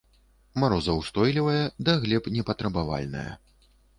Марозаўстойлівая, 0.61 1.59
да 1.89 1.95
глеб 2.05 2.31
не 2.39 2.47
патрабавальная. 2.49 3.29